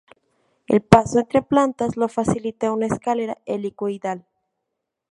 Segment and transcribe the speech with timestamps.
[0.65, 4.25] El paso entre plantas lo facilita una escalera helicoidal.